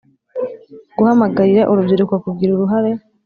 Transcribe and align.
Guhamagarira 0.97 1.67
Urubyiruko 1.71 2.13
Kugira 2.25 2.51
Uruhare 2.53 2.91